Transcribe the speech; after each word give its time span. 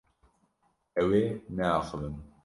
Ew 1.01 1.09
ê 1.21 1.23
neaxivin. 1.55 2.15